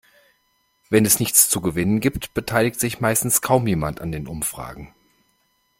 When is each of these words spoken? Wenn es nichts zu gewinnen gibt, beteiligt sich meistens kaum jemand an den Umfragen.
Wenn 0.89 1.05
es 1.05 1.19
nichts 1.19 1.47
zu 1.47 1.61
gewinnen 1.61 1.99
gibt, 1.99 2.33
beteiligt 2.33 2.79
sich 2.79 3.01
meistens 3.01 3.43
kaum 3.43 3.67
jemand 3.67 4.01
an 4.01 4.11
den 4.11 4.25
Umfragen. 4.25 4.95